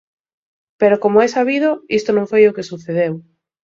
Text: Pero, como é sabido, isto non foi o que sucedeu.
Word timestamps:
Pero, 0.79 0.95
como 1.03 1.17
é 1.25 1.27
sabido, 1.29 1.69
isto 1.99 2.11
non 2.13 2.29
foi 2.31 2.43
o 2.45 2.55
que 2.55 2.67
sucedeu. 2.71 3.13